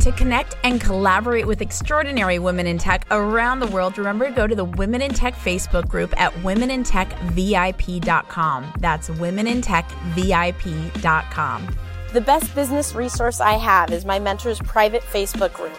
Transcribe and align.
To 0.00 0.12
connect 0.12 0.56
and 0.64 0.80
collaborate 0.80 1.46
with 1.46 1.60
extraordinary 1.60 2.38
women 2.38 2.66
in 2.66 2.78
tech 2.78 3.06
around 3.10 3.60
the 3.60 3.66
world, 3.66 3.98
remember 3.98 4.28
to 4.28 4.32
go 4.32 4.46
to 4.46 4.54
the 4.54 4.64
Women 4.64 5.02
in 5.02 5.12
Tech 5.12 5.34
Facebook 5.34 5.88
group 5.88 6.18
at 6.18 6.32
womenintechvip.com. 6.36 8.72
That's 8.78 9.10
womenintechvip.com. 9.10 11.76
The 12.14 12.20
best 12.22 12.54
business 12.54 12.94
resource 12.94 13.40
I 13.40 13.52
have 13.52 13.92
is 13.92 14.06
my 14.06 14.18
mentor's 14.18 14.58
private 14.60 15.02
Facebook 15.02 15.52
group. 15.52 15.78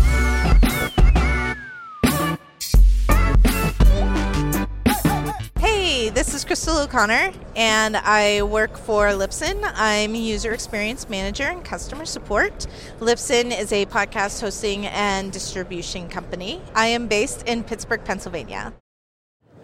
this 6.21 6.35
is 6.35 6.45
Crystal 6.45 6.77
O'Connor, 6.77 7.31
and 7.55 7.97
I 7.97 8.43
work 8.43 8.77
for 8.77 9.07
Libsyn. 9.07 9.59
I'm 9.73 10.13
user 10.13 10.51
experience 10.51 11.09
manager 11.09 11.45
and 11.45 11.65
customer 11.65 12.05
support. 12.05 12.67
Libsyn 12.99 13.57
is 13.57 13.71
a 13.71 13.87
podcast 13.87 14.39
hosting 14.39 14.85
and 14.85 15.31
distribution 15.31 16.07
company. 16.09 16.61
I 16.75 16.85
am 16.87 17.07
based 17.07 17.47
in 17.47 17.63
Pittsburgh, 17.63 18.05
Pennsylvania. 18.05 18.71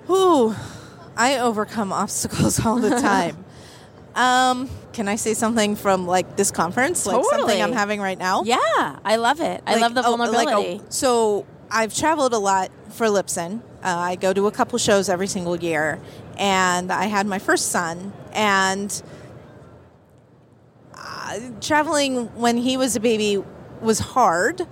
Ooh, 0.10 0.56
I 1.16 1.38
overcome 1.38 1.94
obstacles 1.94 2.60
all 2.66 2.78
the 2.80 2.90
time. 3.02 3.46
um, 4.16 4.68
can 4.94 5.08
I 5.08 5.16
say 5.16 5.36
something 5.36 5.76
from 5.76 6.08
like 6.08 6.38
this 6.38 6.50
conference, 6.50 7.06
like 7.06 7.24
something 7.26 7.62
I'm 7.62 7.72
having 7.74 8.02
right 8.02 8.18
now? 8.18 8.42
Yeah, 8.46 8.58
I 9.06 9.18
love 9.18 9.42
it. 9.42 9.62
I 9.68 9.74
Like, 9.74 9.82
love 9.82 9.94
the 9.94 10.04
oh, 10.04 10.16
like, 10.16 10.32
vulnerability. 10.32 10.82
oh, 10.82 10.86
so 10.90 11.46
I've 11.70 11.94
traveled 11.94 12.34
a 12.34 12.40
lot 12.40 12.72
for 12.90 13.06
Libsyn. 13.06 13.62
Uh, 13.84 13.96
I 13.96 14.16
go 14.16 14.34
to 14.34 14.48
a 14.48 14.52
couple 14.52 14.80
shows 14.80 15.08
every 15.08 15.28
single 15.28 15.56
year, 15.56 16.00
and 16.38 16.92
I 16.92 17.06
had 17.06 17.28
my 17.28 17.40
first 17.40 17.70
son, 17.72 18.14
and 18.34 19.02
uh, 20.94 21.40
traveling 21.62 22.28
when 22.36 22.58
he 22.58 22.78
was 22.78 22.96
a 22.96 23.00
baby 23.00 23.44
was 23.82 24.00
hard, 24.00 24.68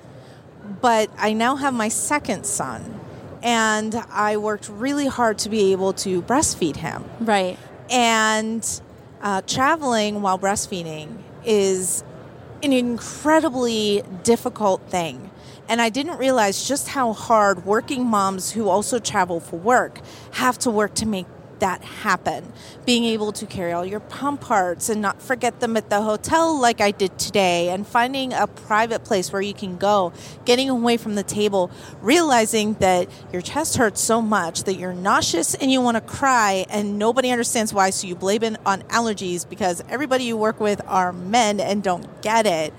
but 0.82 1.10
I 1.18 1.34
now 1.34 1.56
have 1.56 1.74
my 1.74 1.90
second 1.90 2.46
son, 2.46 3.00
and 3.44 3.96
I 4.10 4.38
worked 4.38 4.70
really 4.70 5.08
hard 5.08 5.38
to 5.40 5.50
be 5.50 5.72
able 5.72 5.94
to 5.94 6.22
breastfeed 6.22 6.78
him 6.78 7.04
right. 7.20 7.58
and 7.90 8.82
uh, 9.22 9.42
traveling 9.42 10.22
while 10.22 10.38
breastfeeding 10.38 11.18
is 11.44 12.04
an 12.64 12.74
incredibly 12.74 14.04
difficult 14.24 14.82
thing. 14.90 15.32
And 15.68 15.82
I 15.82 15.90
didn't 15.90 16.18
realize 16.18 16.68
just 16.68 16.90
how 16.90 17.14
hard 17.14 17.66
working 17.66 18.06
moms 18.06 18.52
who 18.52 18.70
also 18.70 19.00
travel 19.00 19.40
for 19.40 19.58
work 19.58 20.00
have 20.34 20.60
to 20.60 20.70
work 20.70 20.94
to 20.96 21.08
make 21.08 21.26
that 21.60 21.84
happen. 21.84 22.52
Being 22.86 23.06
able 23.06 23.32
to 23.34 23.46
carry 23.46 23.72
all 23.72 23.86
your 23.86 24.00
pump 24.00 24.42
parts 24.42 24.90
and 24.90 25.02
not 25.02 25.22
forget 25.22 25.60
them 25.60 25.78
at 25.78 25.90
the 25.90 26.02
hotel 26.02 26.60
like 26.60 26.82
I 26.82 26.92
did 26.92 27.18
today, 27.18 27.70
and 27.70 27.86
finding 27.86 28.34
a 28.34 28.48
private 28.48 29.04
place 29.04 29.32
where 29.32 29.42
you 29.42 29.54
can 29.54 29.78
go, 29.78 30.14
getting 30.46 30.70
away 30.70 30.98
from 30.98 31.16
the 31.16 31.24
table, 31.24 31.72
realizing 32.02 32.74
that 32.76 33.10
your 33.32 33.42
chest 33.42 33.78
hurts 33.78 34.02
so 34.02 34.22
much 34.22 34.64
that 34.64 34.76
you're 34.76 34.94
nauseous 34.94 35.56
and 35.56 35.72
you 35.72 35.82
want 35.82 35.96
to 35.96 36.02
cry, 36.02 36.66
and 36.70 37.00
nobody 37.00 37.32
understands 37.32 37.74
why, 37.74 37.90
so 37.90 38.08
you 38.08 38.16
blame 38.16 38.44
it 38.44 38.58
on 38.66 38.82
allergies 38.84 39.48
because 39.48 39.84
everybody 39.90 40.26
you 40.26 40.38
work 40.38 40.60
with 40.60 40.82
are 40.88 41.14
men 41.14 41.60
and 41.60 41.84
don't 41.84 42.22
get 42.22 42.46
it. 42.46 42.74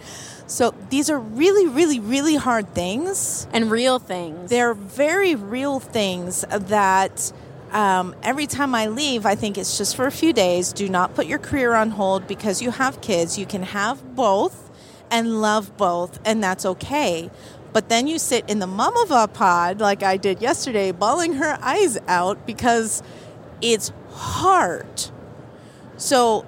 So 0.49 0.75
these 0.91 1.11
are 1.11 1.19
really, 1.19 1.67
really, 1.67 1.99
really 1.99 2.37
hard 2.37 2.73
things. 2.73 3.49
And 3.53 3.69
real 3.69 3.99
things. 3.99 4.49
They're 4.49 4.75
very 4.75 5.35
real 5.35 5.81
things 5.81 6.45
that 6.51 7.33
um, 7.73 8.15
every 8.23 8.47
time 8.47 8.75
I 8.75 8.87
leave, 8.87 9.27
I 9.27 9.35
think 9.35 9.59
it's 9.59 9.79
just 9.79 9.97
for 9.97 10.07
a 10.07 10.13
few 10.13 10.33
days. 10.33 10.73
Do 10.73 10.89
not 10.89 11.15
put 11.15 11.27
your 11.27 11.39
career 11.39 11.75
on 11.75 11.91
hold 11.91 12.27
because 12.27 12.63
you 12.63 12.71
have 12.71 13.01
kids. 13.01 13.39
You 13.39 13.47
can 13.47 13.63
have 13.63 14.15
both 14.15 14.71
and 15.11 15.41
love 15.41 15.77
both, 15.77 16.19
and 16.25 16.43
that's 16.43 16.65
okay. 16.65 17.31
But 17.73 17.89
then 17.89 18.07
you 18.07 18.19
sit 18.19 18.49
in 18.49 18.59
the 18.59 18.67
Mamava 18.67 19.33
pod 19.33 19.81
like 19.81 20.03
I 20.03 20.17
did 20.17 20.41
yesterday, 20.41 20.93
bawling 20.93 21.35
her 21.35 21.59
eyes 21.61 21.99
out 22.09 22.47
because 22.47 23.03
it's 23.61 23.93
hard. 24.13 25.11
So 25.97 26.47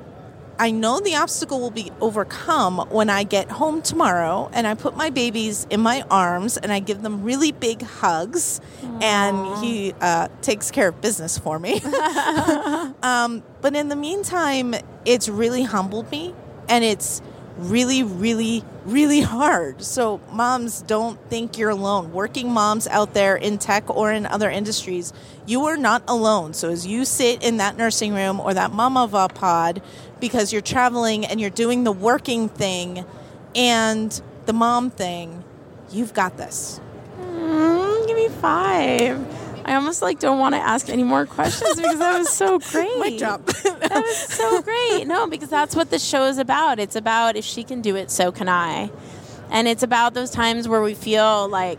I 0.61 0.73
know 0.73 0.99
the 0.99 1.15
obstacle 1.15 1.61
will 1.61 1.71
be 1.71 1.93
overcome 2.01 2.79
when 2.91 3.11
I 3.11 3.23
get 3.23 3.49
home 3.49 3.81
tomorrow 3.81 4.51
and 4.53 4.67
I 4.67 4.75
put 4.75 4.97
my 4.97 5.11
babies 5.11 5.67
in 5.71 5.81
my 5.81 6.03
arms 6.11 6.57
and 6.57 6.73
I 6.73 6.81
give 6.81 7.03
them 7.03 7.23
really 7.23 7.53
big 7.53 7.83
hugs 7.83 8.61
and 9.01 9.65
he 9.65 9.95
uh, 10.01 10.29
takes 10.43 10.73
care 10.73 10.89
of 10.89 11.01
business 11.01 11.39
for 11.39 11.59
me. 11.61 11.81
um, 13.03 13.45
but 13.61 13.77
in 13.77 13.89
the 13.89 13.97
meantime, 13.97 14.75
it's 15.05 15.29
really 15.29 15.63
humbled 15.63 16.11
me 16.11 16.35
and 16.69 16.83
it's 16.85 17.23
really, 17.59 18.03
really, 18.03 18.65
really 18.85 19.21
hard. 19.21 19.83
So, 19.83 20.21
moms, 20.33 20.83
don't 20.83 21.19
think 21.29 21.59
you're 21.59 21.71
alone. 21.71 22.13
Working 22.13 22.53
moms 22.53 22.87
out 22.87 23.15
there 23.15 23.37
in 23.37 23.59
tech 23.59 23.91
or 23.91 24.13
in 24.13 24.25
other 24.25 24.49
industries, 24.49 25.13
you 25.47 25.65
are 25.67 25.77
not 25.77 26.03
alone. 26.09 26.55
So, 26.55 26.71
as 26.71 26.87
you 26.87 27.05
sit 27.05 27.43
in 27.43 27.59
that 27.59 27.77
nursing 27.77 28.15
room 28.15 28.41
or 28.41 28.55
that 28.55 28.71
Mamava 28.71 29.33
pod 29.35 29.83
because 30.21 30.53
you're 30.53 30.63
traveling 30.63 31.27
and 31.27 31.41
you're 31.41 31.51
doing 31.51 31.85
the 31.85 31.93
working 31.93 32.49
thing 32.49 33.05
and 33.55 34.21
the 34.47 34.53
mom 34.53 34.91
thing, 34.91 35.45
you've 35.91 36.15
got 36.15 36.37
this. 36.37 36.81
Mm, 37.21 38.07
give 38.07 38.17
me 38.17 38.29
five. 38.29 39.38
I 39.69 39.75
almost 39.75 40.01
like 40.01 40.19
don't 40.19 40.39
want 40.39 40.55
to 40.55 40.61
ask 40.61 40.89
any 40.89 41.03
more 41.03 41.27
questions 41.27 41.77
because 41.77 41.99
that 41.99 42.19
was 42.19 42.31
so 42.31 42.59
great. 42.71 42.99
Mic 42.99 43.19
drop. 43.19 43.45
that 43.47 44.03
was 44.03 44.17
so 44.17 44.63
great. 44.63 45.05
No, 45.07 45.27
because 45.27 45.51
that's 45.51 45.77
what 45.77 45.91
the 45.91 45.99
show 45.99 46.25
is 46.25 46.39
about. 46.39 46.79
It's 46.79 46.97
about 46.97 47.37
if 47.37 47.45
she 47.45 47.65
can 47.65 47.83
do 47.83 47.95
it, 47.95 48.11
so 48.11 48.33
can 48.33 48.49
I. 48.49 48.91
And 49.51 49.69
it's 49.69 49.83
about 49.83 50.15
those 50.15 50.31
times 50.31 50.69
where 50.69 50.81
we 50.81 50.95
feel 50.95 51.49
like 51.49 51.79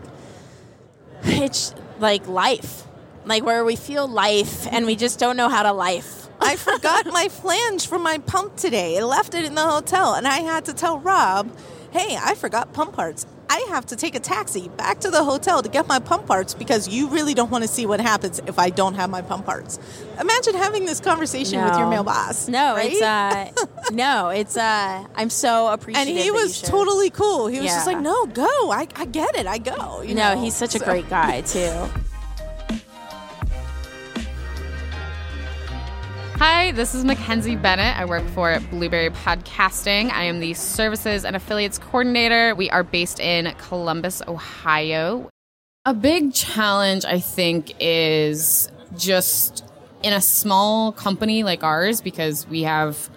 it's 1.24 1.74
like 1.98 2.28
life, 2.28 2.84
like 3.24 3.44
where 3.44 3.64
we 3.64 3.74
feel 3.74 4.06
life 4.06 4.68
and 4.72 4.86
we 4.86 4.94
just 4.94 5.18
don't 5.18 5.36
know 5.36 5.48
how 5.48 5.64
to 5.64 5.72
life. 5.72 6.28
I 6.40 6.54
forgot 6.54 7.06
my 7.06 7.26
flange 7.28 7.88
for 7.88 7.98
my 7.98 8.18
pump 8.18 8.54
today. 8.54 8.98
I 8.98 9.02
left 9.02 9.34
it 9.34 9.44
in 9.44 9.56
the 9.56 9.66
hotel, 9.66 10.14
and 10.14 10.28
I 10.28 10.38
had 10.38 10.64
to 10.66 10.72
tell 10.72 11.00
Rob, 11.00 11.50
"Hey, 11.90 12.16
I 12.16 12.36
forgot 12.36 12.72
pump 12.72 12.92
parts. 12.92 13.26
I 13.50 13.66
have 13.70 13.84
to 13.86 13.96
take 13.96 14.14
a 14.14 14.20
taxi 14.20 14.68
back 14.68 15.00
to 15.00 15.10
the 15.10 15.24
hotel 15.24 15.60
to 15.62 15.68
get 15.68 15.88
my 15.88 15.98
pump 15.98 16.26
parts 16.26 16.54
because 16.54 16.88
you 16.88 17.08
really 17.08 17.34
don't 17.34 17.50
want 17.50 17.64
to 17.64 17.68
see 17.68 17.84
what 17.84 18.00
happens 18.00 18.40
if 18.46 18.58
I 18.60 18.70
don't 18.70 18.94
have 18.94 19.10
my 19.10 19.22
pump 19.22 19.44
parts." 19.46 19.78
Imagine 20.20 20.54
having 20.54 20.84
this 20.86 21.00
conversation 21.00 21.62
with 21.64 21.76
your 21.76 21.88
male 21.88 22.04
boss. 22.04 22.46
No, 22.48 22.74
right? 22.76 22.92
it's 22.92 23.02
uh, 23.02 23.66
no, 23.92 24.28
it's 24.28 24.56
uh, 24.56 25.04
I'm 25.16 25.30
so 25.30 25.68
appreciative. 25.68 26.14
and 26.14 26.18
he 26.24 26.30
was 26.30 26.62
totally 26.62 27.10
cool. 27.10 27.48
He 27.48 27.58
was 27.60 27.70
just 27.70 27.86
like, 27.86 27.98
"No, 28.00 28.26
go. 28.26 28.70
I, 28.70 28.86
I 28.94 29.04
get 29.04 29.34
it. 29.36 29.46
I 29.46 29.58
go." 29.58 30.02
You 30.02 30.14
No, 30.14 30.34
know? 30.34 30.40
he's 30.40 30.54
such 30.56 30.74
a 30.76 30.78
So- 30.78 30.84
great 30.84 31.08
guy 31.10 31.40
too. 31.42 31.74
Hi, 36.40 36.72
this 36.72 36.94
is 36.94 37.04
Mackenzie 37.04 37.54
Bennett. 37.54 37.98
I 37.98 38.06
work 38.06 38.26
for 38.28 38.58
Blubrry 38.70 39.10
Podcasting. 39.10 40.10
I 40.10 40.22
am 40.22 40.40
the 40.40 40.54
Services 40.54 41.26
and 41.26 41.36
Affiliates 41.36 41.76
Coordinator. 41.76 42.54
We 42.54 42.70
are 42.70 42.82
based 42.82 43.20
in 43.20 43.54
Columbus, 43.58 44.22
Ohio. 44.26 45.28
A 45.84 45.92
big 45.92 46.32
challenge, 46.32 47.04
I 47.04 47.20
think, 47.20 47.74
is 47.78 48.72
just 48.96 49.70
in 50.02 50.14
a 50.14 50.20
small 50.22 50.92
company 50.92 51.42
like 51.42 51.62
ours 51.62 52.00
because 52.00 52.48
we 52.48 52.62
have. 52.62 53.10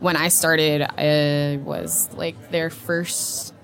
When 0.00 0.14
I 0.14 0.28
started, 0.28 0.82
I 0.82 1.58
was 1.64 2.12
like 2.12 2.50
their 2.50 2.68
first 2.68 3.54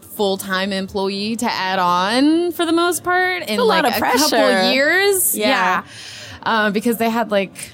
full 0.00 0.36
time 0.36 0.72
employee 0.72 1.34
to 1.34 1.50
add 1.50 1.80
on 1.80 2.52
for 2.52 2.66
the 2.66 2.72
most 2.72 3.02
part 3.02 3.42
in 3.48 3.58
a 3.58 3.64
like 3.64 3.84
a 3.84 4.00
couple 4.00 4.72
years. 4.72 5.36
Yeah. 5.36 5.48
yeah. 5.48 5.84
Um, 6.44 6.72
because 6.72 6.98
they 6.98 7.08
had 7.10 7.30
like 7.30 7.72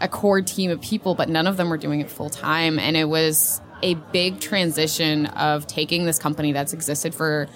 a 0.00 0.08
core 0.08 0.42
team 0.42 0.70
of 0.70 0.80
people, 0.80 1.14
but 1.14 1.28
none 1.28 1.46
of 1.46 1.56
them 1.56 1.70
were 1.70 1.78
doing 1.78 2.00
it 2.00 2.10
full 2.10 2.30
time. 2.30 2.78
And 2.78 2.96
it 2.96 3.08
was 3.08 3.60
a 3.82 3.94
big 3.94 4.40
transition 4.40 5.26
of 5.26 5.66
taking 5.66 6.04
this 6.04 6.18
company 6.18 6.52
that's 6.52 6.72
existed 6.72 7.14
for 7.14 7.48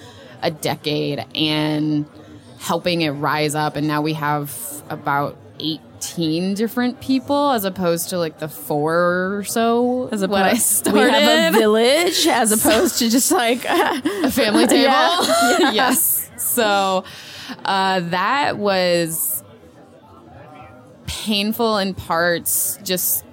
a 0.42 0.50
decade 0.50 1.24
and 1.34 2.06
helping 2.58 3.02
it 3.02 3.10
rise 3.10 3.54
up. 3.54 3.76
And 3.76 3.86
now 3.86 4.00
we 4.02 4.14
have 4.14 4.82
about 4.88 5.36
18 5.60 6.54
different 6.54 7.00
people 7.00 7.50
as 7.52 7.64
opposed 7.64 8.10
to 8.10 8.18
like 8.18 8.38
the 8.38 8.48
four 8.48 9.36
or 9.36 9.44
so 9.44 10.08
As 10.12 10.20
when 10.26 10.42
I 10.42 10.48
opposed, 10.50 10.62
started. 10.62 11.00
we 11.00 11.10
have 11.10 11.54
a 11.54 11.58
village 11.58 12.26
as 12.26 12.52
opposed 12.52 12.98
to 12.98 13.08
just 13.10 13.30
like 13.32 13.64
a 13.68 14.30
family 14.30 14.66
table. 14.68 14.82
Yeah. 14.82 15.72
yes. 15.72 16.30
So 16.38 17.04
uh, 17.64 18.00
that 18.00 18.58
was 18.58 19.35
painful 21.26 21.78
in 21.78 21.92
parts, 21.92 22.78
just 22.84 23.24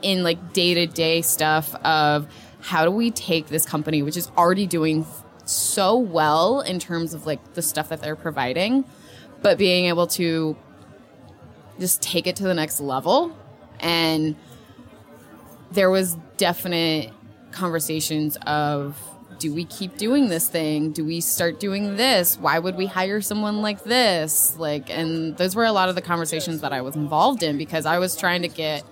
in 0.00 0.22
like 0.24 0.54
day 0.54 0.72
to 0.72 0.86
day 0.86 1.20
stuff 1.20 1.74
of 1.84 2.26
how 2.62 2.86
do 2.86 2.90
we 2.90 3.10
take 3.10 3.48
this 3.48 3.66
company, 3.66 4.02
which 4.02 4.16
is 4.16 4.30
already 4.38 4.66
doing 4.66 5.04
so 5.44 5.98
well 5.98 6.62
in 6.62 6.78
terms 6.78 7.12
of 7.12 7.26
like 7.26 7.52
the 7.52 7.60
stuff 7.60 7.90
that 7.90 8.00
they're 8.00 8.16
providing, 8.16 8.86
but 9.42 9.58
being 9.58 9.84
able 9.84 10.06
to 10.06 10.56
just 11.78 12.00
take 12.00 12.26
it 12.26 12.36
to 12.36 12.44
the 12.44 12.54
next 12.54 12.80
level. 12.80 13.36
And 13.80 14.34
there 15.72 15.90
was 15.90 16.16
definite 16.38 17.12
conversations 17.52 18.38
of 18.46 18.98
do 19.40 19.52
we 19.54 19.64
keep 19.64 19.96
doing 19.96 20.28
this 20.28 20.48
thing? 20.48 20.92
Do 20.92 21.04
we 21.04 21.20
start 21.20 21.58
doing 21.58 21.96
this? 21.96 22.38
Why 22.38 22.58
would 22.58 22.76
we 22.76 22.86
hire 22.86 23.20
someone 23.22 23.62
like 23.62 23.82
this? 23.82 24.56
Like 24.56 24.90
and 24.90 25.36
those 25.38 25.56
were 25.56 25.64
a 25.64 25.72
lot 25.72 25.88
of 25.88 25.94
the 25.94 26.02
conversations 26.02 26.60
that 26.60 26.72
i 26.72 26.82
was 26.82 26.94
involved 26.94 27.42
in 27.42 27.56
because 27.56 27.86
i 27.86 27.98
was 27.98 28.16
trying 28.16 28.42
to 28.42 28.48
get 28.48 28.84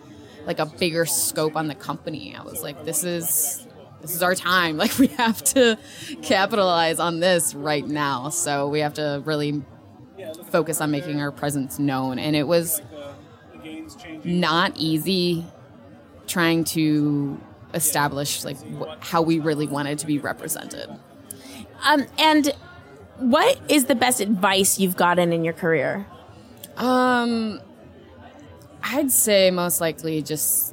like 0.46 0.58
a 0.58 0.66
bigger 0.66 1.04
scope 1.04 1.54
on 1.54 1.68
the 1.68 1.74
company. 1.74 2.34
I 2.34 2.42
was 2.42 2.62
like 2.62 2.84
this 2.84 3.04
is 3.04 3.66
this 4.00 4.14
is 4.14 4.22
our 4.22 4.34
time. 4.34 4.76
Like 4.82 4.98
we 4.98 5.08
have 5.08 5.44
to 5.54 5.78
capitalize 6.22 6.98
on 6.98 7.20
this 7.20 7.54
right 7.54 7.86
now. 7.86 8.30
So 8.30 8.68
we 8.68 8.80
have 8.80 8.94
to 8.94 9.22
really 9.26 9.62
focus 10.50 10.80
on 10.80 10.90
making 10.90 11.20
our 11.20 11.30
presence 11.30 11.78
known. 11.78 12.18
And 12.18 12.34
it 12.34 12.48
was 12.48 12.80
not 14.24 14.76
easy 14.76 15.44
trying 16.26 16.64
to 16.64 17.38
establish 17.74 18.44
like 18.44 18.56
wh- 18.78 18.96
how 19.00 19.22
we 19.22 19.38
really 19.38 19.66
wanted 19.66 19.98
to 19.98 20.06
be 20.06 20.18
represented. 20.18 20.88
um 21.84 22.04
and 22.18 22.52
what 23.18 23.58
is 23.68 23.86
the 23.86 23.94
best 23.94 24.20
advice 24.20 24.78
you've 24.78 24.96
gotten 24.96 25.32
in 25.32 25.44
your 25.44 25.52
career? 25.54 26.06
Um, 26.76 27.60
I'd 28.82 29.10
say 29.10 29.50
most 29.50 29.80
likely 29.80 30.22
just 30.22 30.72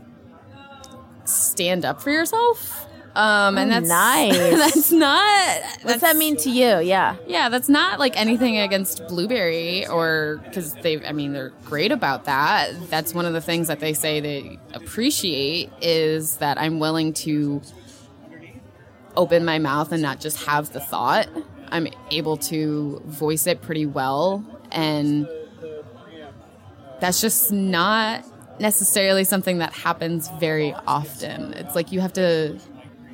stand 1.25 1.83
up 1.85 2.01
for 2.01 2.11
yourself. 2.11 2.84
Um, 3.15 3.57
and 3.57 3.71
Oh, 3.71 3.75
that's 3.75 3.87
nice. 3.87 4.37
that's 4.73 4.91
not. 4.91 5.61
What's 5.83 6.01
that 6.01 6.17
mean 6.17 6.35
to 6.37 6.49
you? 6.49 6.79
Yeah. 6.79 7.15
Yeah, 7.25 7.49
that's 7.49 7.69
not 7.69 7.97
like 7.99 8.19
anything 8.19 8.57
against 8.57 9.07
Blubrry 9.07 9.87
or 9.87 10.41
because 10.43 10.73
they, 10.75 11.05
I 11.05 11.13
mean, 11.13 11.31
they're 11.33 11.53
great 11.63 11.91
about 11.91 12.25
that. 12.25 12.71
That's 12.89 13.13
one 13.13 13.25
of 13.25 13.33
the 13.33 13.41
things 13.41 13.67
that 13.69 13.79
they 13.79 13.93
say 13.93 14.19
they 14.19 14.59
appreciate 14.73 15.71
is 15.81 16.37
that 16.37 16.59
I'm 16.59 16.79
willing 16.79 17.13
to 17.13 17.61
open 19.15 19.45
my 19.45 19.59
mouth 19.59 19.91
and 19.93 20.01
not 20.01 20.19
just 20.19 20.45
have 20.45 20.73
the 20.73 20.81
thought. 20.81 21.29
I'm 21.69 21.87
able 22.11 22.37
to 22.37 23.01
voice 23.05 23.47
it 23.47 23.61
pretty 23.61 23.85
well. 23.85 24.43
And 24.71 25.27
that's 26.99 27.21
just 27.21 27.51
not 27.51 28.25
necessarily 28.59 29.23
something 29.23 29.59
that 29.59 29.73
happens 29.73 30.29
very 30.39 30.73
often. 30.85 31.53
It's 31.53 31.75
like 31.75 31.91
you 31.91 32.01
have 32.01 32.13
to 32.13 32.59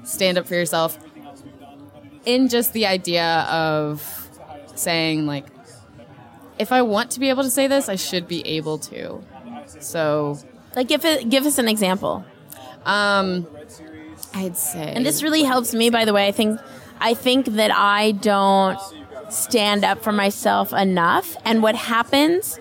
stand 0.04 0.38
up 0.38 0.48
for 0.48 0.56
yourself 0.56 0.98
in 2.26 2.48
just 2.50 2.74
the 2.74 2.86
idea 2.86 3.42
of 3.50 4.30
saying 4.76 5.26
like 5.26 5.46
if 6.60 6.72
I 6.72 6.82
want 6.84 7.12
to 7.12 7.20
be 7.20 7.30
able 7.30 7.42
to 7.44 7.50
say 7.50 7.66
this, 7.68 7.90
I 7.90 7.96
should 7.96 8.28
be 8.28 8.46
able 8.48 8.78
to. 8.80 9.22
So, 9.80 10.38
Like 10.76 10.88
give 10.88 11.04
it 11.06 11.30
give 11.30 11.46
us 11.46 11.58
an 11.58 11.68
example. 11.68 12.24
um 12.86 13.48
I'd 14.34 14.56
say 14.58 14.94
And 14.96 15.06
this 15.06 15.24
really 15.24 15.44
helps 15.44 15.74
me 15.74 15.90
by 15.90 16.06
the 16.06 16.14
way. 16.14 16.28
I 16.28 16.32
think 16.32 16.60
I 17.00 17.14
think 17.16 17.46
that 17.48 17.72
I 17.72 18.12
don't 18.14 18.80
stand 19.30 19.84
up 19.84 20.04
for 20.04 20.12
myself 20.12 20.72
enough 20.74 21.36
and 21.46 21.64
what 21.64 21.76
happens 21.76 22.60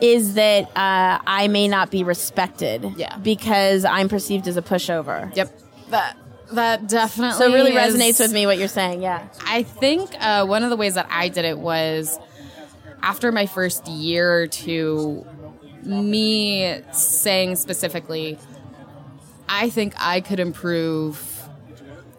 is 0.00 0.34
that 0.34 0.64
uh, 0.76 1.18
I 1.26 1.48
may 1.48 1.66
not 1.68 1.90
be 1.90 2.04
respected 2.04 2.84
Yeah. 2.96 3.16
because 3.18 3.84
I'm 3.84 4.08
perceived 4.08 4.46
as 4.46 4.56
a 4.56 4.62
pushover. 4.62 5.34
Yep. 5.34 5.58
That 5.90 6.16
that 6.52 6.88
definitely 6.88 7.38
So 7.38 7.50
it 7.50 7.54
really 7.54 7.74
is- 7.74 7.94
resonates 7.94 8.20
with 8.20 8.32
me 8.32 8.46
what 8.46 8.58
you're 8.58 8.68
saying. 8.68 9.02
Yeah. 9.02 9.26
I 9.46 9.62
think 9.62 10.10
uh, 10.20 10.46
one 10.46 10.62
of 10.64 10.70
the 10.70 10.76
ways 10.76 10.94
that 10.94 11.06
I 11.10 11.28
did 11.28 11.44
it 11.44 11.58
was 11.58 12.18
after 13.02 13.30
my 13.32 13.46
first 13.46 13.86
year 13.86 14.42
or 14.42 14.46
two, 14.46 15.26
me 15.82 16.80
saying 16.92 17.56
specifically, 17.56 18.38
I 19.48 19.70
think 19.70 19.94
I 19.98 20.20
could 20.20 20.40
improve 20.40 21.16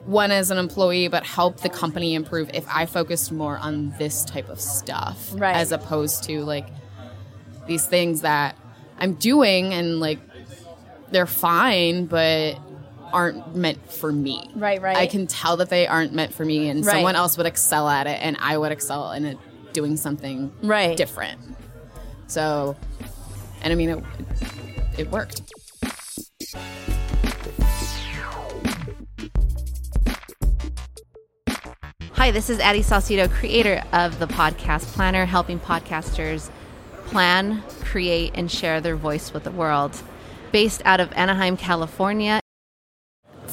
one 0.06 0.32
as 0.32 0.50
an 0.50 0.58
employee, 0.58 1.08
but 1.08 1.24
help 1.26 1.58
the 1.60 1.70
company 1.70 2.16
improve 2.16 2.50
if 2.54 2.66
I 2.68 2.86
focused 2.88 3.32
more 3.32 3.58
on 3.58 3.94
this 4.00 4.24
type 4.24 4.50
of 4.50 4.60
stuff, 4.60 5.30
Right. 5.34 5.56
as 5.56 5.72
opposed 5.72 6.24
to 6.24 6.42
like 6.44 6.68
these 7.68 7.86
things 7.86 8.22
that 8.22 8.56
I'm 9.00 9.14
doing 9.16 9.74
and 9.74 10.00
like 10.00 10.20
they're 11.12 11.28
fine, 11.28 12.06
but 12.06 12.58
aren't 13.14 13.56
meant 13.56 13.92
for 13.92 14.12
me. 14.12 14.50
Right, 14.56 14.82
right. 14.82 14.98
I 14.98 15.08
can 15.08 15.28
tell 15.28 15.58
that 15.58 15.70
they 15.70 15.88
aren't 15.88 16.14
meant 16.14 16.34
for 16.34 16.46
me, 16.46 16.70
and 16.70 16.86
Right. 16.86 16.94
someone 16.94 17.16
else 17.16 17.38
would 17.38 17.46
excel 17.48 17.88
at 17.90 18.08
it, 18.08 18.20
and 18.22 18.38
I 18.40 18.58
would 18.58 18.72
excel 18.72 19.12
in 19.12 19.26
it 19.26 19.38
doing 19.74 19.98
something 19.98 20.52
Right. 20.64 20.96
different. 20.98 21.40
So, 22.28 22.76
and 23.62 23.72
I 23.74 23.76
mean, 23.76 23.90
it, 23.90 24.04
it 24.98 25.12
worked. 25.12 25.42
Hi, 32.14 32.32
this 32.32 32.50
is 32.50 32.60
Addie 32.60 32.82
Saucedo, 32.84 33.30
creator 33.30 33.82
of 33.94 34.20
the 34.20 34.28
Podcast 34.28 34.86
Planner, 34.94 35.26
helping 35.26 35.60
podcasters 35.60 36.50
plan, 37.06 37.64
create, 37.82 38.32
and 38.36 38.52
share 38.52 38.82
their 38.82 38.96
voice 38.96 39.34
with 39.34 39.44
the 39.46 39.52
world. 39.52 39.96
Based 40.52 40.82
out 40.86 41.00
of 41.00 41.12
Anaheim, 41.14 41.56
California. 41.58 42.42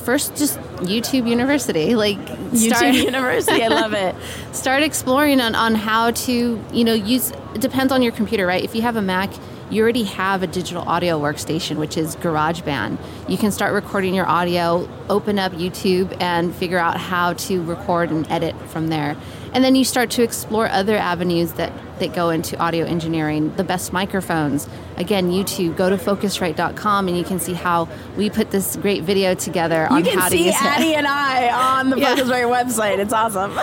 First, 0.06 0.36
just 0.36 0.56
YouTube 0.76 1.28
University. 1.28 1.96
Like, 1.96 2.18
YouTube 2.52 2.94
University. 3.04 3.64
I 3.64 3.66
love 3.66 3.92
it. 3.92 4.14
start 4.52 4.84
exploring 4.84 5.40
on, 5.40 5.56
on 5.56 5.74
how 5.74 6.12
to 6.12 6.64
you 6.72 6.84
know 6.84 6.94
use 6.94 7.32
it 7.54 7.60
depends 7.60 7.92
on 7.92 8.02
your 8.02 8.12
computer 8.12 8.46
right 8.46 8.64
if 8.64 8.74
you 8.74 8.82
have 8.82 8.96
a 8.96 9.02
mac 9.02 9.30
you 9.70 9.82
already 9.82 10.04
have 10.04 10.42
a 10.42 10.46
digital 10.46 10.82
audio 10.82 11.20
workstation 11.20 11.76
which 11.76 11.96
is 11.96 12.16
garageband 12.16 12.98
you 13.28 13.36
can 13.36 13.50
start 13.50 13.72
recording 13.74 14.14
your 14.14 14.26
audio 14.26 14.88
open 15.08 15.38
up 15.38 15.52
youtube 15.52 16.16
and 16.20 16.54
figure 16.54 16.78
out 16.78 16.96
how 16.96 17.32
to 17.34 17.62
record 17.64 18.10
and 18.10 18.30
edit 18.30 18.54
from 18.68 18.88
there 18.88 19.16
and 19.52 19.62
then 19.64 19.74
you 19.74 19.84
start 19.84 20.10
to 20.10 20.22
explore 20.22 20.68
other 20.68 20.96
avenues 20.96 21.52
that 21.54 21.72
that 21.98 22.14
go 22.14 22.28
into 22.30 22.56
audio 22.58 22.84
engineering 22.84 23.54
the 23.56 23.64
best 23.64 23.92
microphones 23.92 24.68
again 24.96 25.30
youtube 25.30 25.76
go 25.76 25.88
to 25.88 25.96
focusrite.com 25.96 27.08
and 27.08 27.16
you 27.16 27.24
can 27.24 27.38
see 27.40 27.54
how 27.54 27.88
we 28.16 28.28
put 28.28 28.50
this 28.50 28.76
great 28.76 29.02
video 29.02 29.34
together 29.34 29.86
You 29.90 29.96
on 29.96 30.04
can 30.04 30.18
how 30.18 30.28
to 30.28 30.36
see 30.36 30.46
use 30.46 30.54
it. 30.54 30.62
Addie 30.62 30.94
and 30.94 31.06
I 31.06 31.78
on 31.78 31.90
the 31.90 31.98
Yeah. 32.00 32.14
Focusrite 32.16 32.66
website. 32.66 32.98
It's 32.98 33.12
awesome. 33.12 33.52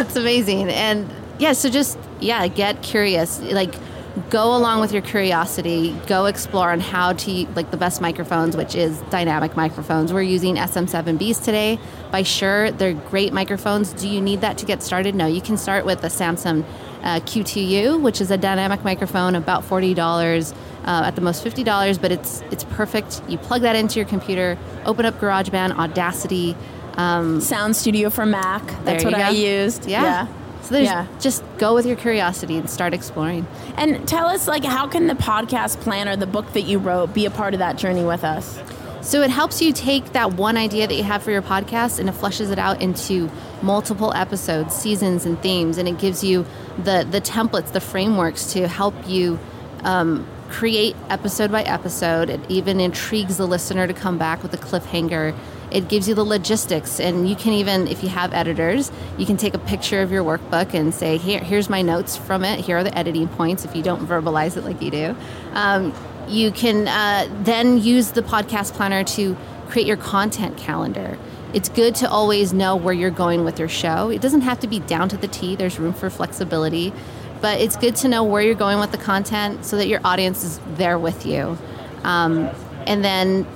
it's 0.00 0.16
amazing 0.16 0.68
and 0.70 1.08
yeah 1.38 1.52
so 1.52 1.68
just 1.68 1.98
yeah 2.20 2.46
get 2.48 2.82
curious 2.82 3.40
like 3.42 3.74
go 4.30 4.56
along 4.56 4.80
with 4.80 4.92
your 4.92 5.02
curiosity 5.02 5.94
go 6.06 6.24
explore 6.24 6.70
on 6.70 6.80
how 6.80 7.12
to 7.12 7.30
like 7.54 7.70
the 7.70 7.76
best 7.76 8.00
microphones 8.00 8.56
which 8.56 8.74
is 8.74 8.98
dynamic 9.10 9.54
microphones 9.56 10.12
we're 10.12 10.22
using 10.22 10.56
sm7bs 10.56 11.44
today 11.44 11.78
by 12.10 12.22
Shure 12.22 12.70
they're 12.70 12.94
great 12.94 13.32
microphones 13.32 13.92
do 13.92 14.08
you 14.08 14.20
need 14.22 14.40
that 14.40 14.56
to 14.58 14.64
get 14.66 14.82
started 14.82 15.14
no 15.14 15.26
you 15.26 15.40
can 15.42 15.56
start 15.58 15.84
with 15.84 16.00
the 16.00 16.08
Samson 16.08 16.64
uh, 17.02 17.20
q2u 17.20 18.00
which 18.00 18.20
is 18.22 18.30
a 18.30 18.36
dynamic 18.38 18.82
microphone 18.84 19.34
about 19.34 19.62
$40 19.62 20.54
Uh, 20.86 21.02
at 21.04 21.16
the 21.16 21.20
most 21.20 21.42
fifty 21.42 21.64
dollars, 21.64 21.98
but 21.98 22.12
it's 22.12 22.42
it's 22.52 22.62
perfect. 22.78 23.20
You 23.28 23.38
plug 23.38 23.62
that 23.62 23.74
into 23.74 23.98
your 23.98 24.06
computer, 24.08 24.56
open 24.84 25.04
up 25.04 25.18
GarageBand, 25.18 25.72
Audacity. 25.76 26.54
Um, 26.96 27.40
Sound 27.40 27.74
Studio 27.74 28.08
for 28.08 28.24
Mac. 28.24 28.62
That's 28.84 29.02
what 29.04 29.10
you 29.12 29.18
I 29.20 29.32
go. 29.32 29.36
used. 29.36 29.86
yeah. 29.88 30.28
So 30.66 30.74
there's 30.74 30.86
Yeah. 30.88 31.06
just 31.20 31.44
go 31.58 31.74
with 31.74 31.86
your 31.86 31.94
curiosity 31.96 32.56
and 32.58 32.68
start 32.68 32.92
exploring. 32.92 33.46
And 33.76 34.06
tell 34.08 34.26
us, 34.26 34.48
like, 34.48 34.64
how 34.64 34.88
can 34.88 35.06
the 35.06 35.14
podcast 35.14 35.80
planner, 35.80 36.16
the 36.16 36.26
book 36.26 36.52
that 36.54 36.62
you 36.62 36.78
wrote, 36.78 37.14
be 37.14 37.24
a 37.24 37.30
part 37.30 37.54
of 37.54 37.60
that 37.60 37.76
journey 37.78 38.04
with 38.04 38.24
us? 38.24 38.58
So 39.00 39.22
it 39.22 39.30
helps 39.30 39.62
you 39.62 39.72
take 39.72 40.14
that 40.14 40.32
one 40.34 40.56
idea 40.56 40.88
that 40.88 40.94
you 40.94 41.04
have 41.04 41.22
for 41.22 41.30
your 41.30 41.42
podcast 41.42 42.00
and 42.00 42.08
it 42.08 42.12
flushes 42.12 42.50
it 42.50 42.58
out 42.58 42.82
into 42.82 43.30
multiple 43.62 44.12
episodes, 44.12 44.74
seasons, 44.74 45.24
and 45.24 45.40
themes, 45.40 45.78
and 45.78 45.86
it 45.86 45.98
gives 45.98 46.24
you 46.24 46.44
the 46.82 47.06
the 47.08 47.20
templates, 47.20 47.70
the 47.70 47.80
frameworks 47.80 48.52
to 48.54 48.66
help 48.66 48.94
you 49.06 49.38
um, 49.84 50.26
create 50.50 50.96
episode 51.08 51.52
by 51.52 51.62
episode. 51.62 52.28
It 52.30 52.40
even 52.48 52.80
intrigues 52.80 53.36
the 53.36 53.46
listener 53.46 53.86
to 53.86 53.94
come 53.94 54.18
back 54.18 54.42
with 54.42 54.52
a 54.54 54.58
cliffhanger. 54.58 55.32
It 55.70 55.88
gives 55.88 56.08
you 56.08 56.14
the 56.14 56.24
logistics, 56.24 57.00
and 57.00 57.28
you 57.28 57.36
can 57.36 57.52
even, 57.52 57.88
if 57.88 58.02
you 58.02 58.08
have 58.08 58.32
editors, 58.32 58.90
you 59.18 59.26
can 59.26 59.36
take 59.36 59.54
a 59.54 59.58
picture 59.58 60.00
of 60.00 60.12
your 60.12 60.22
workbook 60.22 60.74
and 60.74 60.94
say, 60.94 61.16
"Here, 61.16 61.40
here's 61.40 61.68
my 61.68 61.82
notes 61.82 62.16
from 62.16 62.44
it. 62.44 62.60
Here 62.60 62.78
are 62.78 62.84
the 62.84 62.96
editing 62.96 63.28
points." 63.28 63.64
If 63.64 63.74
you 63.74 63.82
don't 63.82 64.06
verbalize 64.06 64.56
it 64.56 64.64
like 64.64 64.80
you 64.80 64.90
do, 64.90 65.16
um, 65.52 65.92
you 66.28 66.50
can 66.50 66.86
uh, 66.88 67.28
then 67.42 67.78
use 67.78 68.12
the 68.12 68.22
podcast 68.22 68.74
planner 68.74 69.04
to 69.04 69.36
create 69.68 69.86
your 69.86 69.96
content 69.96 70.56
calendar. 70.56 71.18
It's 71.52 71.68
good 71.68 71.94
to 71.96 72.10
always 72.10 72.52
know 72.52 72.76
where 72.76 72.94
you're 72.94 73.10
going 73.10 73.44
with 73.44 73.58
your 73.58 73.68
show. 73.68 74.10
It 74.10 74.20
doesn't 74.20 74.42
have 74.42 74.60
to 74.60 74.66
be 74.66 74.80
down 74.80 75.08
to 75.08 75.16
the 75.16 75.28
T. 75.28 75.56
There's 75.56 75.78
room 75.78 75.94
for 75.94 76.10
flexibility, 76.10 76.92
but 77.40 77.60
it's 77.60 77.76
good 77.76 77.96
to 77.96 78.08
know 78.08 78.24
where 78.24 78.42
you're 78.42 78.54
going 78.54 78.78
with 78.78 78.92
the 78.92 78.98
content 78.98 79.64
so 79.64 79.76
that 79.76 79.86
your 79.86 80.00
audience 80.04 80.44
is 80.44 80.60
there 80.74 80.98
with 80.98 81.24
you. 81.24 81.56
Um, 82.04 82.50
and 82.86 83.04
then 83.04 83.46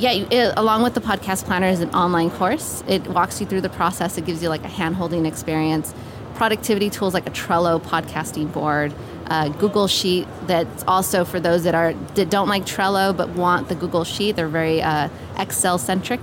yeah, 0.00 0.12
you, 0.12 0.26
it, 0.30 0.54
along 0.56 0.82
with 0.82 0.94
the 0.94 1.00
podcast 1.00 1.44
planner 1.44 1.66
is 1.66 1.80
an 1.80 1.90
online 1.90 2.30
course. 2.30 2.82
It 2.88 3.06
walks 3.08 3.40
you 3.40 3.46
through 3.46 3.60
the 3.60 3.68
process. 3.68 4.16
It 4.16 4.24
gives 4.24 4.42
you 4.42 4.48
like 4.48 4.64
a 4.64 4.68
hand-holding 4.68 5.26
experience. 5.26 5.94
Productivity 6.34 6.88
tools 6.88 7.12
like 7.12 7.26
a 7.26 7.30
Trello 7.30 7.78
podcasting 7.78 8.50
board, 8.50 8.94
uh, 9.26 9.48
Google 9.50 9.88
Sheet. 9.88 10.26
That's 10.46 10.82
also 10.88 11.24
for 11.26 11.38
those 11.38 11.64
that 11.64 11.74
are 11.74 11.92
that 12.14 12.30
don't 12.30 12.48
like 12.48 12.64
Trello 12.64 13.14
but 13.14 13.28
want 13.30 13.68
the 13.68 13.74
Google 13.74 14.04
Sheet. 14.04 14.36
They're 14.36 14.48
very 14.48 14.80
uh, 14.80 15.10
Excel 15.36 15.76
centric, 15.76 16.20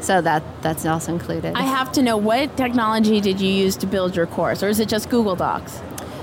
so 0.00 0.20
that 0.20 0.42
that's 0.62 0.84
also 0.84 1.12
included. 1.12 1.54
I 1.54 1.62
have 1.62 1.92
to 1.92 2.02
know 2.02 2.16
what 2.16 2.56
technology 2.56 3.20
did 3.20 3.40
you 3.40 3.48
use 3.48 3.76
to 3.76 3.86
build 3.86 4.16
your 4.16 4.26
course, 4.26 4.60
or 4.64 4.68
is 4.68 4.80
it 4.80 4.88
just 4.88 5.08
Google 5.08 5.36
Docs? 5.36 5.80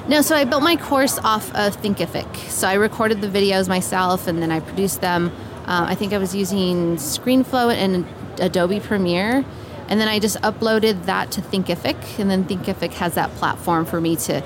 No, 0.09 0.21
so 0.21 0.35
I 0.35 0.45
built 0.45 0.63
my 0.63 0.77
course 0.77 1.19
off 1.19 1.53
of 1.53 1.75
Thinkific. 1.81 2.33
So 2.49 2.67
I 2.67 2.75
recorded 2.75 3.19
the 3.19 3.27
videos 3.27 3.67
myself 3.67 4.27
and 4.27 4.41
then 4.41 4.51
I 4.51 4.61
produced 4.61 5.01
them. 5.01 5.31
Uh, 5.67 5.85
I 5.89 5.95
think 5.95 6.13
I 6.13 6.17
was 6.17 6.33
using 6.33 6.95
ScreenFlow 6.95 7.73
and 7.73 8.05
Adobe 8.39 8.79
Premiere. 8.79 9.43
And 9.89 9.99
then 9.99 10.07
I 10.07 10.19
just 10.19 10.37
uploaded 10.41 11.05
that 11.05 11.31
to 11.31 11.41
Thinkific. 11.41 12.19
And 12.19 12.29
then 12.29 12.45
Thinkific 12.45 12.93
has 12.93 13.15
that 13.15 13.29
platform 13.35 13.85
for 13.85 14.01
me 14.01 14.15
to 14.17 14.41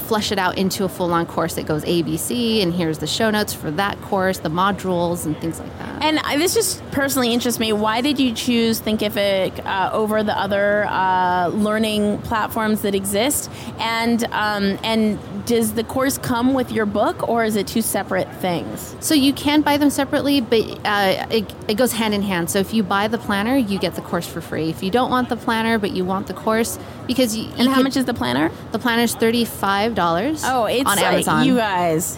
flesh 0.00 0.32
it 0.32 0.38
out 0.38 0.58
into 0.58 0.84
a 0.84 0.88
full 0.88 1.12
on 1.12 1.26
course 1.26 1.54
that 1.54 1.66
goes 1.66 1.84
ABC. 1.84 2.62
And 2.62 2.72
here's 2.74 2.98
the 2.98 3.06
show 3.06 3.30
notes 3.30 3.52
for 3.52 3.70
that 3.72 4.00
course, 4.02 4.38
the 4.38 4.48
modules, 4.48 5.24
and 5.26 5.36
things 5.38 5.60
like 5.60 5.78
that. 5.78 6.02
And 6.02 6.18
I, 6.20 6.36
this 6.38 6.54
just 6.54 6.82
personally 6.90 7.32
interests 7.32 7.60
me. 7.60 7.72
Why 7.72 8.00
did 8.00 8.18
you 8.18 8.32
choose 8.34 8.80
Thinkific 8.80 9.64
uh, 9.64 9.90
over 9.92 10.22
the 10.22 10.36
other 10.36 10.84
uh, 10.88 11.48
learning 11.48 12.18
platforms 12.22 12.82
that 12.82 12.94
exist? 12.94 13.50
And 13.78 14.24
um, 14.32 14.78
and 14.82 15.18
does 15.46 15.74
the 15.74 15.84
course 15.84 16.18
come 16.18 16.54
with 16.54 16.70
your 16.70 16.86
book, 16.86 17.28
or 17.28 17.44
is 17.44 17.56
it 17.56 17.66
two 17.66 17.82
separate 17.82 18.32
things? 18.36 18.94
So 19.00 19.14
you 19.14 19.32
can 19.32 19.62
buy 19.62 19.76
them 19.78 19.90
separately, 19.90 20.40
but 20.40 20.60
uh, 20.84 21.26
it, 21.30 21.52
it 21.68 21.74
goes 21.74 21.92
hand 21.92 22.14
in 22.14 22.22
hand. 22.22 22.50
So 22.50 22.58
if 22.58 22.72
you 22.72 22.82
buy 22.82 23.08
the 23.08 23.18
planner, 23.18 23.56
you 23.56 23.78
get 23.78 23.94
the 23.94 24.02
course 24.02 24.26
for 24.26 24.40
free. 24.40 24.68
If 24.70 24.82
you 24.82 24.90
don't 24.90 25.10
want 25.10 25.28
the 25.28 25.36
planner, 25.36 25.78
but 25.78 25.90
you 25.92 26.04
want 26.04 26.26
the 26.28 26.34
course, 26.34 26.78
because 27.06 27.36
you, 27.36 27.50
And 27.56 27.68
how 27.68 27.82
much 27.82 27.96
is 27.96 28.04
the 28.04 28.14
planner? 28.14 28.50
the 28.72 28.78
planner 28.78 29.02
is 29.02 29.14
thirty 29.14 29.44
five 29.44 29.89
dollars. 29.94 30.42
Oh, 30.44 30.64
it's 30.66 30.88
on 30.88 30.98
Amazon. 30.98 31.46
you 31.46 31.56
guys, 31.56 32.16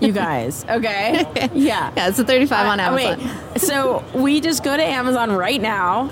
you 0.00 0.12
guys. 0.12 0.64
Okay, 0.68 1.24
yeah. 1.54 1.92
yeah, 1.96 2.08
it's 2.08 2.18
a 2.18 2.24
thirty 2.24 2.46
five 2.46 2.66
on 2.66 2.80
Uh, 2.80 2.84
Amazon. 2.84 3.18
Wait, 3.52 3.60
so 3.60 4.04
we 4.14 4.40
just 4.40 4.62
go 4.64 4.76
to 4.76 4.82
Amazon 4.82 5.32
right 5.32 5.60
now 5.60 6.10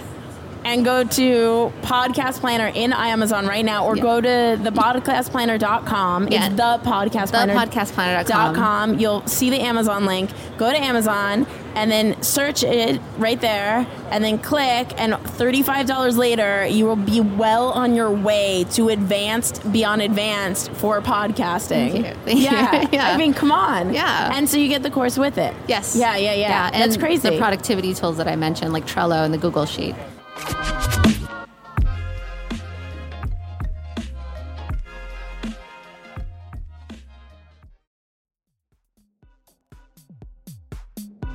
and 0.63 0.85
go 0.85 1.03
to 1.05 1.73
podcast 1.83 2.41
planner 2.41 2.67
in 2.75 2.93
Amazon 2.93 3.47
right 3.47 3.65
now 3.65 3.87
or 3.87 3.97
Yeah. 3.97 4.03
go 4.03 4.21
to 4.21 4.63
the 4.63 4.71
podcastplanner.com. 4.71 6.29
Yeah. 6.29 6.47
It's 6.47 6.55
the 6.57 6.81
podcast 6.85 7.31
planner. 7.31 7.55
Thepodcastplanner.com. 7.55 8.55
com. 8.55 8.99
You'll 8.99 9.27
see 9.27 9.49
the 9.49 9.61
Amazon 9.61 10.05
link. 10.05 10.31
Go 10.59 10.71
to 10.71 10.77
Amazon 10.79 11.47
and 11.75 11.91
then 11.91 12.21
search 12.23 12.63
it 12.63 13.01
right 13.19 13.41
there 13.41 13.87
and 14.11 14.25
then 14.25 14.39
click 14.39 14.93
and 15.01 15.15
$35 15.15 16.17
later 16.17 16.67
you 16.67 16.85
will 16.87 16.97
be 16.97 17.21
well 17.21 17.71
on 17.71 17.95
your 17.95 18.11
way 18.11 18.65
to 18.71 18.89
advanced 18.89 19.71
beyond 19.73 20.03
advanced 20.03 20.71
for 20.73 21.01
podcasting. 21.01 21.93
Thank 21.93 21.97
you. 21.97 22.15
Thank 22.25 22.39
you. 22.39 22.45
yeah. 22.45 22.89
Yeah. 22.91 23.09
I 23.09 23.17
mean, 23.17 23.35
come 23.35 23.53
on. 23.53 23.95
Yeah. 23.95 24.37
And 24.37 24.49
so 24.49 24.57
you 24.57 24.69
get 24.69 24.83
the 24.83 24.91
course 24.91 25.17
with 25.17 25.39
it. 25.39 25.55
Yes. 25.69 25.95
Yeah, 25.97 26.17
yeah, 26.17 26.35
yeah. 26.35 26.71
That's 26.71 26.95
and 26.95 27.03
crazy. 27.03 27.31
The 27.31 27.39
productivity 27.39 27.95
tools 27.95 28.17
that 28.17 28.27
I 28.27 28.37
mentioned, 28.37 28.73
like 28.73 28.87
Trello 28.87 29.25
and 29.25 29.33
the 29.33 29.39
Google 29.39 29.67
Sheet. 29.67 29.95